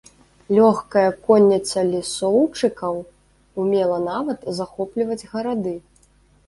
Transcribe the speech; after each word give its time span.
Лёгкая 0.59 1.09
конніца 1.27 1.83
лісоўчыкаў 1.91 2.95
умела 3.67 4.01
нават 4.11 4.53
захопліваць 4.63 5.25
гарады. 5.37 5.79